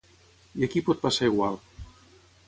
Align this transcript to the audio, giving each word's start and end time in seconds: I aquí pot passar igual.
I 0.61 0.63
aquí 0.67 0.81
pot 0.87 1.03
passar 1.03 1.29
igual. 1.31 1.59